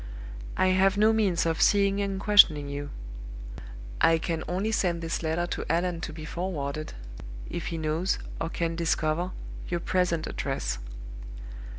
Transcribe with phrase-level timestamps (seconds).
[0.57, 2.89] "I have no means of seeing and questioning you.
[4.01, 6.93] I can only send this letter to Allan to be forwarded,
[7.51, 9.29] if he knows, or can discover,
[9.67, 10.79] your present address.